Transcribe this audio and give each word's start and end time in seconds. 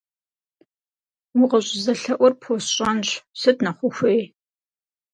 Укъыщӏызэлъэӏур 1.41 2.33
пхуэсщӏэнщ, 2.39 3.09
сыт 3.39 3.57
нэхъ 3.63 3.81
ухуей? 3.87 4.21